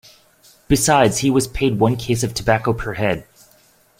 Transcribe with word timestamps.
Besides, 0.67 1.19
he 1.19 1.29
was 1.29 1.47
paid 1.47 1.77
one 1.77 1.95
case 1.95 2.23
of 2.23 2.33
tobacco 2.33 2.73
per 2.73 2.93
head. 2.95 3.23